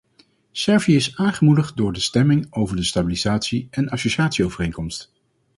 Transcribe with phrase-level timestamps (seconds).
[0.51, 5.11] Servië is aangemoedigd door de stemming over de stabilisatie- en associatieovereenkomst.